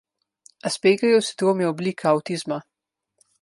[0.69, 2.59] Aspergerjev sindrom je oblika avtizma.